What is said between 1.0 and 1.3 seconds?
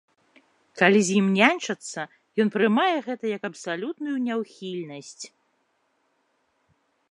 з ім